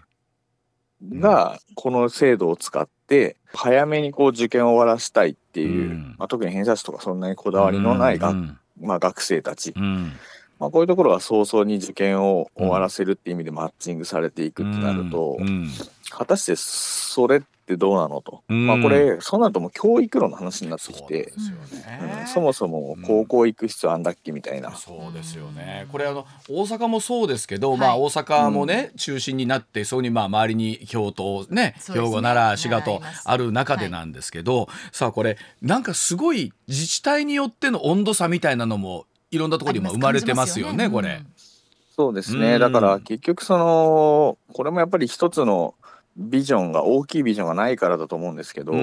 [1.19, 10.13] がこの制度を使って早めにこう受験を終わらせたいっていう、うん、まあ、特に偏差値とかそんなにこだわりのないが、うん、まあ、学生たち、うん、
[10.59, 15.37] まあ、こういうところが早々に受験を終わらせるっていう意味でマッチングされていくってなると、
[16.09, 22.19] 果たしてそれってどうなのと、うん、まあこれそうなるともう教育論の話になってきてそ、ね。
[22.21, 25.87] うん、そもそも高校行く必要あんだっけみたいな、そうですよね。
[25.91, 41.21] これあの大阪もそうですけど、はい、まあ大阪もね、中心になってそこにまあ周りに京都ね兵庫奈良滋賀とある中でなんですけど、はい、さあこれなんかすごい自治体によっての温度差みたいなのもいろんなところにも生まれてますよね、これ。
[41.95, 45.75] そうですね、だから結局そのこれもやっぱり一つの
[46.17, 48.73] ビジョンが大きいビジョンがないからだと思うんですけど、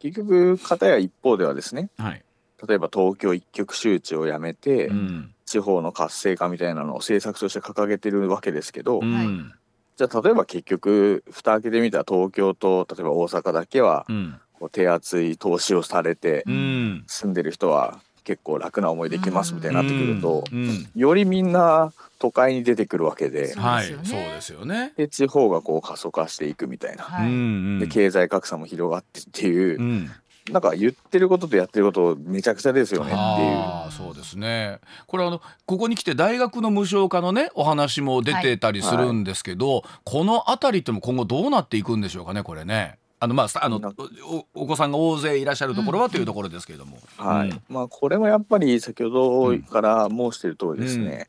[0.00, 2.24] 結局片や一方ではですね、はい、
[2.66, 9.52] 例えば東京一極集中をやめて、うん、地方の活性化みたいなのを政策として掲げてるわけですけど、うん、
[9.96, 14.04] じゃあ例えば結局蓋開けてみたら東京と例えば大阪だけは、
[14.54, 20.42] こう手厚い投資をされて、住んでる人は結構楽な思いできますみたいになってくると、
[20.96, 24.92] よりみんな都会に出てくるわけで、はい、そうですよね。
[24.96, 30.10] で地方がこう過疎化していくみたいな、はい、で経済格差も広がってっていう、うん、
[30.50, 33.20] なんか言ってることとやってることめちゃくちゃですよねっていう。
[33.20, 34.80] あそうですね。
[35.06, 42.98] これあのここに来て大学の無償化のねお話も出てたりするんですけど、はい、この辺りっても今後どうなっていくんでしょうかねこれね。
[43.18, 43.80] あのまああの
[44.54, 51.28] おお子さんが大勢いらっしゃるところはというところですけれども、はい、まあこれもやっぱり先ほどから申している通りですね、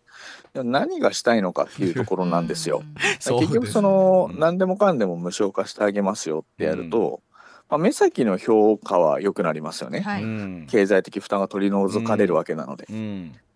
[0.53, 2.83] うん、何がしたいのかっていうところなんですよ。
[3.23, 7.21] 結局その、何でもかんでも無償化してあげますよってやると、
[7.69, 12.87] まあ、目先の評価は良くなりますよね、はい、経済的負担が取り除かれるわけなので。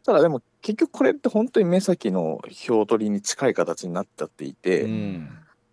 [0.04, 5.30] ただでも結局これって本当に目先の票取りに近い形になっちゃっていて、うん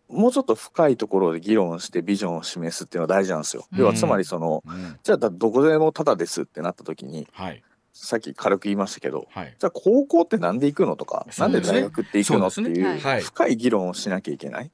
[0.09, 3.66] もうちょっと深いところで議論してビジョンを示すっていうのは大事なんですよ。
[3.73, 14.71] 要はつまりその、うん、じゃあどこでもタダですってなった時に、はい、さっき軽く言いましたけど、はい、じゃあ高校ってなんで行くのとか、ね、なんで大学って行くのっていう深い議論をしなきゃいけない。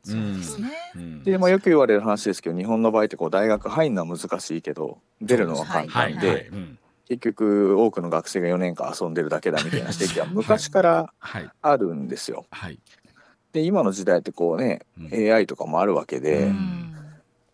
[1.25, 6.51] で、まあ、よく言われる話ですけど日本の場合ってこう大学入るのは難しいけど出るのは簡単で。
[7.07, 11.13] 結局多くの学生が4年間遊んでるだけだみたいな指摘は昔から
[11.61, 12.47] あるんですよ。
[12.51, 12.79] はい、
[13.55, 16.95] で今の時代ってこうね、うん、AI とかもあるわけで、うん、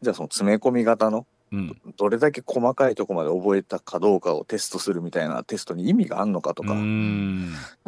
[0.01, 6.75] じゃあその詰め込み型の、うん、どれだけ細かいとこまで覚えたかどうかをテストするみたいなテストに意味があるのかとか、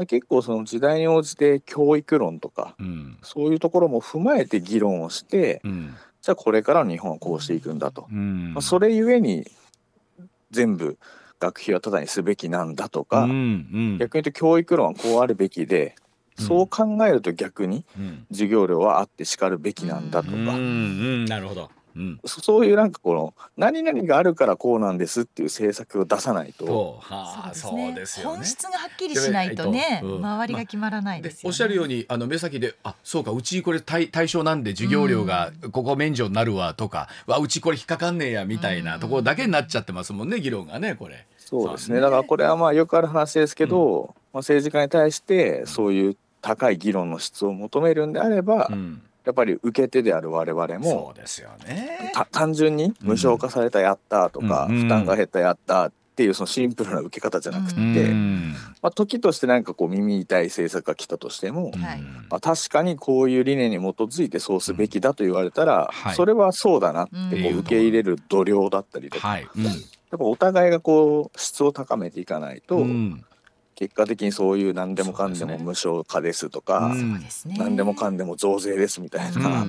[0.06, 2.76] 結構その時代に応じて教育論とか、
[3.22, 9.50] そういうところも踏まえて議論をして、じゃあこれから日本はこうしていくんだと、まあ、それゆえに
[10.50, 10.98] 全部
[11.40, 15.94] 学費はただにすべきなんだとか、逆に言うと教育論はこうあるべきで
[16.38, 17.84] そう考えると逆に
[18.30, 21.70] 授業料はあってしかるべきなんだとか、なるほど。
[21.94, 28.26] うん、そういうなんかこの何々があるからこうなんですっていう政策を出さないと、はあ、そうですね。
[28.26, 31.40] 本質がはっきりしないとね、うん、周りが決まらないです、ね。
[31.44, 41.26] まあ、おっしゃるようにあの目先であそうかうちこれ対対象なんで授業料がここ免除になるわとか、うん、わうちこれ引っかかんねえやみたいなところだけになっちゃってますもんね議論がねこれ。
[41.36, 42.00] そうですね。
[42.00, 52.12] だからこれはまあよくある話ですけど、まあ、政治家に対してそういう高い議論の質を求めるんであれば、うん、やっぱり受け手である我々もそうですよね。
[52.32, 57.78] 単純に無償化されたやったとか、うん、負担が減ったやったっていうそのシンプルな受け方じゃなくて、
[58.82, 61.72] まあ、時としてなんかこう耳痛い政策が来たとしても、
[62.28, 69.48] まあ、確かにこういう理念に基づいてそうすべきだと言われたら、それはそうだなってこう受け入れる度量だったりとか、やっ
[70.10, 72.84] ぱお互いがこう質を高めていかないと、
[73.74, 76.94] 結果的にそういう何でもかんでも無償化ですとか、
[77.56, 79.66] 何でもかんでも増税ですみたいな、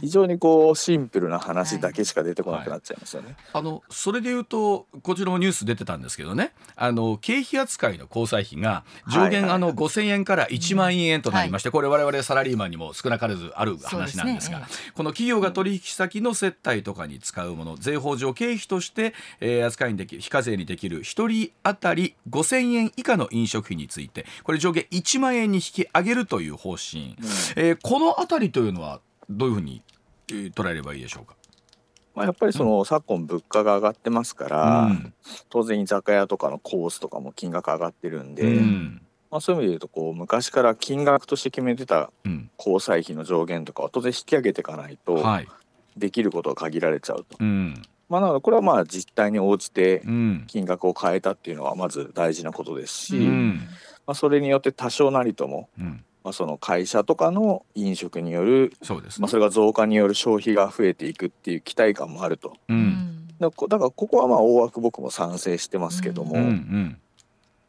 [0.00, 3.36] 非常にこうシンプルな話だけしか出てこなくなっちゃいますよね。
[3.52, 6.52] あのそれで言うとこちらもニュース出てたんですけどね。
[6.76, 24.26] あの経費扱いの交際費が上限、あの5,000円から1万円となりまして、これ我々サラリーマンにも少なからずある話なんですがこの企業が取引先の接待とかに使うもの税法上経費として、えー、扱いにできる非課税にできる1人当たり5,000円以下の飲食費について。
[24.42, 27.26] これ上限1万円に引き上げるという方針、うん、
[27.56, 29.82] えー、この辺りというのはどういうふうに、
[30.30, 31.36] えー、捉えればいいでしょうか？
[32.14, 35.14] まあ、やっぱりその、昨今物価が上がってますから、うん、
[35.48, 42.10] 当然居酒屋とかのコースとかも金額上がってるんで、うん、まあ、そういう意味で言うとこう昔から金額として決めてた
[42.58, 45.24] 交際費の上限とかは当然引き上げていかないと
[45.96, 47.36] できることが限られちゃうと。
[47.38, 50.02] うんまあ、なのでこれはまあ実態に応じて
[50.48, 53.60] 金額を変えたっていうのはまず大事なことですし、うん、
[54.04, 62.56] まあ、それによって多少なりとも、うん、まあ、その会社とかの飲食によるそうです、ね、まあ、それが増加による消費が増えていくっていう期待感もあると。
[62.68, 66.34] うん、だからここはまあ大枠僕も賛成してますけども。
[66.34, 66.98] うんうん。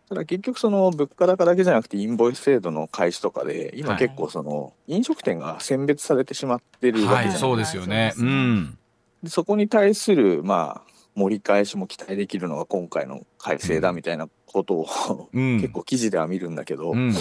[0.10, 8.72] ただ結局その物価高だけじゃなくてインボイス制度の開始とかで今結構その飲食店が選別されてしまってるわけじゃないですか、はい、そうですよね、うん、で
[9.28, 17.12] そこに対するまあ盛り返しも期待できるのが今回の改正だみたいなことを、うん、 結構記事では見るんだけど、うん、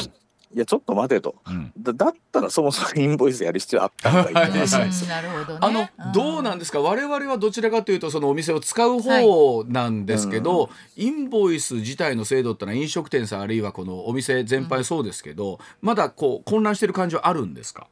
[0.53, 5.09] いやちょっと待てと、うん、だだったらそもそもインボイスやる必要あったのかいって話なんですよ。
[5.09, 6.59] なるほど、ね、あのどうなん。
[6.59, 10.07] ですか我々はどちらかというとそのお店を使う方なん。
[10.07, 13.41] ですけど、はい、インボイス自体の制度ってのは飲食店さん。
[13.43, 17.55] あるいはこのお店全般そうですけど、まだこう混乱してる感じはあるん。
[17.55, 17.89] ですか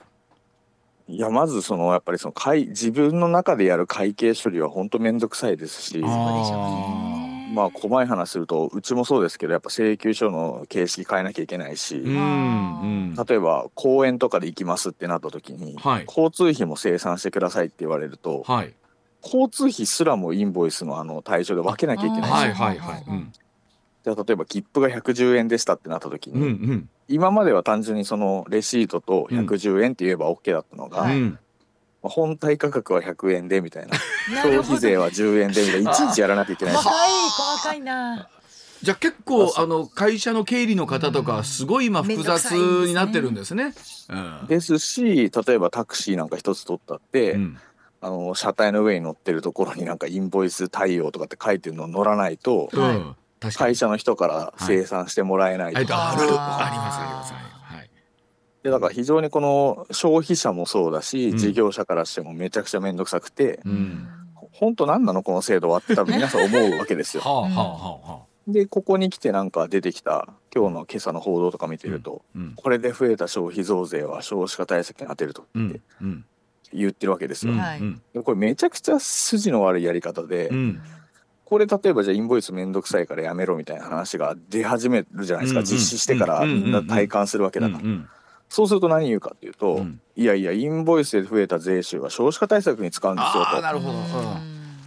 [1.09, 18.75] いやまずそのやっぱりその会自分の中でやる会計処理は本当面倒くさいですしまあ細い話するとうちもそうですけどやっぱ請求書の形式変えなきゃいけないし、うん、例えば公園とかで行きますってなった時に、はい、交通費も生産してくださいって言われると、はい、
[19.23, 22.25] 交通費すらもインボイスのあの対象で分けなきゃいけない。
[22.25, 23.33] し、はいはいはいうん、
[24.05, 31.38] じゃあ例えば切符が110円でしたってなった時に、うんうん今までは単純にそのレシートと110円って言えば OK だったのが、うん、
[32.03, 33.97] まあ、本体価格は100円でみたいな。
[34.42, 35.90] 消費税は10円でみたいな。
[35.92, 38.29] いちいちやらなきゃいけない細かい細かいな。
[38.83, 43.75] じゃあ結構あの会社の経理の方とかすごい今複雑になってるんですね。
[44.09, 47.59] うん、ですし例えばタクシーなんか一つ取ったって、うん、
[48.01, 56.33] あの車体の上に乗ってるところになんかインボイス対応とかって書いてるの乗らないと、うん、会社の人から生産してもらえないとか、はい、ある。
[56.33, 57.90] ありますあります、はい、
[58.62, 64.09] でだから非常にこの消費者もそうだし、うん、事業者からしてもめちゃくちゃ面倒くさくて、うん、
[64.53, 67.22] 本当何なのこの制度はって多分皆さん思うわけですよ。
[67.27, 75.81] はあはあはあ、でここに来てなんか出てきた今日の今朝の報道とか見てると、うん、これで増えた消費増税は少子化対策に充てるとって、
[76.72, 77.55] 言ってるわけですよ。
[78.24, 80.51] これめちゃくちゃ筋の悪いやり方で、
[81.48, 87.82] これ例えばじゃあインボイスめんどくさいからやめろみたいな話が出始めるじゃないですか、実施してからみんな体感するわけだから。
[88.50, 93.62] そうすると何言うかっていうと、うん、いやいやインボイスで増えた税収は少子化対策に使うんですよと。
[93.62, 94.04] なるほど、うん。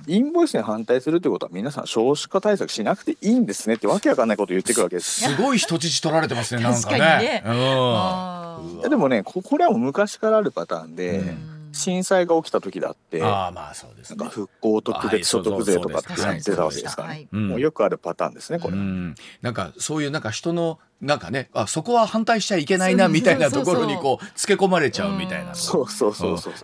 [0.06, 5.22] インボイスに反対するってことは皆さん少子化対策しなくていいんですねってわけわかんないこと言ってくるわけです。
[5.22, 7.00] すごい人質取られてますねなんかね。
[7.00, 7.44] ね。
[7.46, 26.56] うん、でもねこれはもう昔からあるパターンで、うん震災が起きた時だってあまあそうです、ね、なんか復興特別所得税とかってやってたわけですから、ね、もうよくあるパターンですねこれ、うん、なんかそういうなんか人のなんかねあそこは反対しちゃいけないなみたいなところにこうつけ込まれちゃうみたいなそうそうそうそうう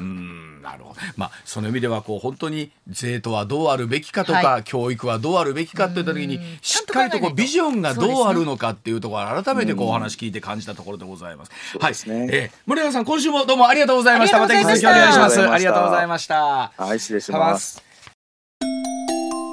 [0.00, 11.52] んなるほどまあその意味ではこう本当に税とはどうあるべきかとか、はい、教育はどうあるべきかっていった時にしっかりとこうビジョンがどうあるのかっていうところを改めてこうお話聞いて感じたところでございます。
[11.78, 14.40] はい、ね、えー、森永さん今週もどうもありがとうございました。
[14.40, 15.40] また引き続きお願いします。
[15.40, 16.72] ありがとうございました。
[16.76, 17.82] はい失礼します。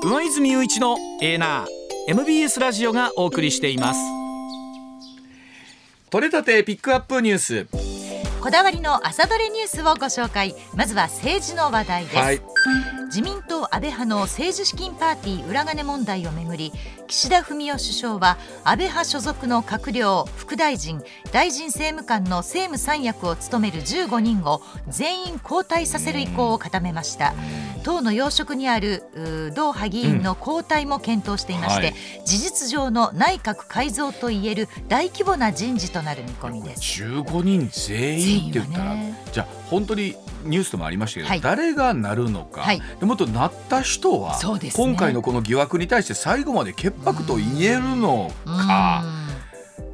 [0.03, 1.67] 上泉雄一のエーナー
[2.09, 3.99] MBS ラジオがお送りしています。
[6.09, 7.67] 取れたてピックアップニュース
[8.43, 10.53] こだわりの朝どれニュースをご紹介。
[10.75, 12.41] まずは政治の話題です、はい。
[13.05, 16.73] 自民党安倍派の政治資金パーティー裏金問題をめぐり
[17.07, 21.01] 岸田文雄首相は安倍派所属の閣僚副大臣
[21.31, 27.33] 大臣政務官の政務三役を務める15人を全員交代させる意向を固めました。
[27.83, 29.03] 党の要職にある
[29.55, 31.93] 同派議員の交代も検討していまして、うん。
[31.93, 36.81] はい、事実上の内閣改造といえる大規模な人事となる見込みです。
[37.03, 38.95] 15人全員って言ったら、
[39.31, 49.22] じゃあ本当にニュースでもありましたけど、はい、誰がなるのか、はい、でもっとなった人は、ね、今回のこの疑惑に対して最後まで潔白と言えるのか。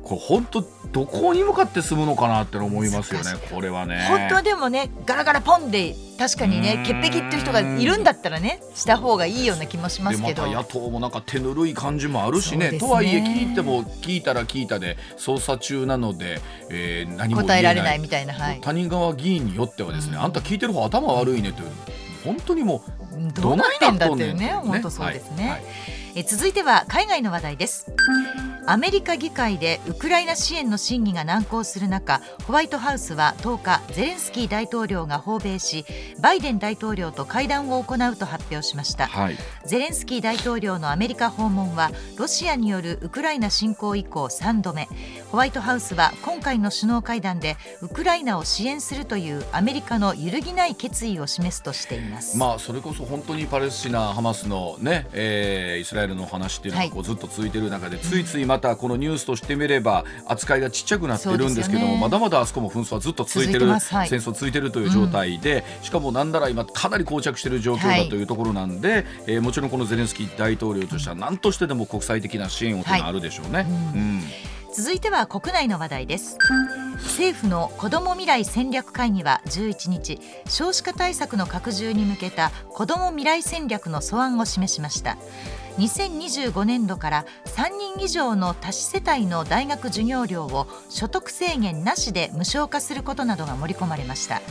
[0.04, 4.06] これ本当どこに向かって進むのかなって思いますよねこれはね。
[4.10, 10.48] 本当はでもねガラガラポンで確かにね潔癖っていう人がいるんだったらねした方がいいような気もしますけど。
[10.48, 21.70] 野党もなんか手ぬるい感じもあるしね、ね、とはいえ聞いても聞いたら聞いたで捜査中なので、えー、何も答えられないみたいな、はい、谷川議員によってはですね、あんた聞いてる方頭悪いねという
[22.24, 22.84] 本当にも
[23.14, 24.48] うどうなってんだっていうね。
[24.64, 25.52] 本当そうですね、はい。
[25.52, 25.62] はい、
[26.20, 27.94] え続いては海外の話題です。
[28.66, 35.86] アメリカ議会でウクライナ支援の審議が難航する中ホワイトハウスは10日ゼレンスキー大統領が訪米し
[36.22, 44.88] バイデン大統領と会談を行うと発表しました、はい、ゼレンスキー大統領のアメリカ訪問はロシアによるウクライナ侵攻以降3度目。
[45.32, 73.66] ホワイトハウスは今回の首脳会談でウクライナを支援するというアメリカの揺るぎない決意を示すとしています、まあ、それこそ本当にパレスチナ、ハマスのね、えー、イスラエルの話っていうのがこうずっと続いている中で、はい、ついついまたこのニュースとしてみれば扱いがちっちゃくなってるんですけども、ね、まだまだあそこも紛争はずっと続いてる、はい、戦争続いてるという状態で、うん、しかもなんなら今かなり膠着している状況だというところなんで、はい、えー、もちろんこのゼレンスキー大統領としては何としてでも国際的な支援をというのはあるでしょうね。
[73.94, 74.02] うん。
[74.02, 74.22] うん。
[74.74, 76.38] 続いては国内の話題です。
[77.00, 85.18] 政府の子ども未来戦略会議は11日少子化対策の拡充に向けた子ども未来戦略の素案を示しました
[85.78, 94.42] 2025年度から3人以上の多子世帯の大学授業料を所得制限なしで無償化することなどが盛り込まれました。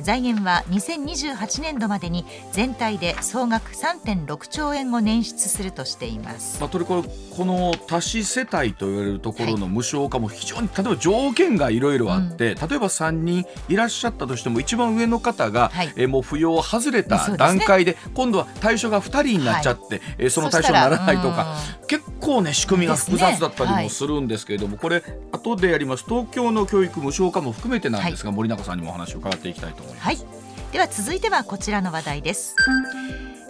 [0.00, 7.04] 財源は2028年度までに全体で総額3.6兆円を捻出するとしています、まあ、とりこ
[7.36, 21.56] この多子世帯と言われるところの無償化も非常に、例えば条件がいろいろあって、うん、例えば3人いらっしゃったとしても一番上の方が、はい、えもう扶養外れた段階で、ね、今度は対象が2人になっちゃって、はい、その対象にならないとか、
[21.88, 24.74] 結構ね仕組みが複雑だったりもするんですけれども、ね。
[24.76, 26.04] はい、これ後でやります。
[26.08, 29.85] 東京の教育無償化も含めてなんですが、森中さんにもお話を伺っていきたいと。
[29.98, 30.18] はい、
[30.72, 32.54] では続いてはこちらの話題です。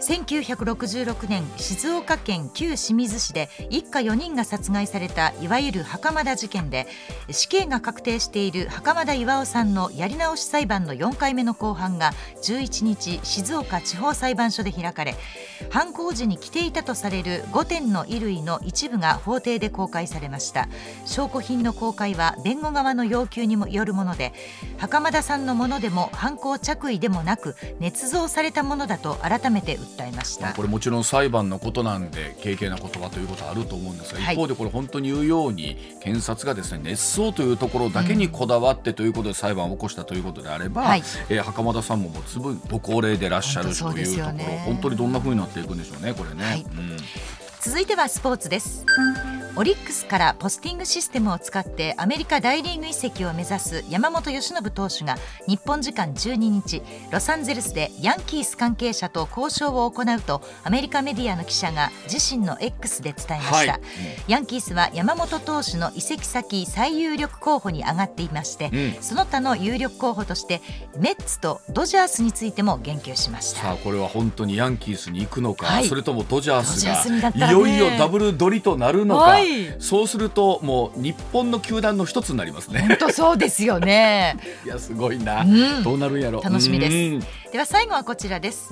[0.01, 6.87] 1966年静岡県旧清水市で一家4人が殺害されたいわゆる袴田事件で
[7.31, 15.15] 死刑が確定している袴田巌さんのやり直し裁判の4回目の公判が11日静岡地方裁判所で開かれ
[15.71, 20.69] 犯行時に着ていたとされる5点の衣類の一部が法廷で公開されました。
[21.07, 24.33] 証拠品の公開は弁護側の要求にもよるもので
[24.77, 46.45] 袴田さんのものでも犯行着衣でもなく捏造されたものだと改めて訴えました、これもちろん裁判のことなんで軽々な言葉ということはあると思うんですが、はい、一方でこれ本当に言うように検察がですね捏造というところだけにこだわってということで裁判を起こしたということであれば、うんはい、えー、袴田さんももうつぶご高齢でいらっしゃるというところ、ね、本当にどんなふうになっていくんでしょうねこれね。
[46.45, 46.63] はい。
[46.63, 46.97] うん、
[47.67, 48.87] 続いてはスポーツです。
[49.59, 55.17] オリックスからポスティングシステムを使ってアメリカ大リーグ移籍を目指す山本由伸投手が
[55.49, 63.81] 日本時間12日ロサンゼルスでヤンキース関係者と交渉を行うとアメリカメディアの記者が自身の X で伝えました、はい、
[64.29, 70.61] ヤンキースは山本投手の移籍先最有力候補に上がっていまして、うん、その他の有力候補として
[70.99, 73.63] メッツとドジャースについても言及しました。
[73.63, 79.47] さあこれは本当にヤンキースに行くのか、はい、それともドジャースがいよいよダブル取りとなるのか、はい
[79.79, 82.87] そうするともう日本の球団の一つになりますね。
[82.89, 84.37] 本当そうですよね。
[84.65, 86.41] いやすごいな、うん、どうなるんやろ。
[86.43, 87.53] 楽しみです。
[87.53, 88.71] では最後はこちらです。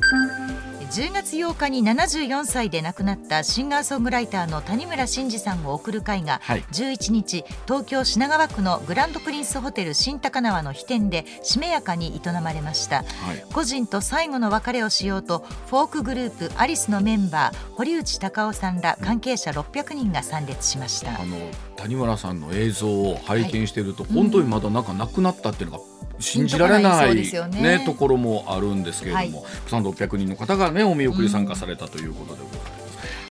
[0.90, 6.40] 10月8日に74歳で亡くなったシンガーソングライターの谷村新司さんを送る会が
[6.72, 13.06] 11日、東京品川区のグランドプリンスホテル新高輪の飛天でしめやかに営まれました、はい、
[13.52, 21.20] 個人と最後の別れをしようとフォークグループアリスのメンバー堀内孝雄さんら関係者600人が参列しました。
[21.20, 21.36] あの
[21.76, 25.84] 谷村さんの映像を拝見していると、はい、本当にまだなんか亡くなったっていうのが
[26.18, 32.83] 信じられないね、ねところもあるんですけれども、はい、3600人の方がねお見送り参加されたということでございます。